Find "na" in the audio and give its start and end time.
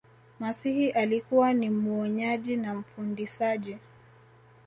2.57-2.75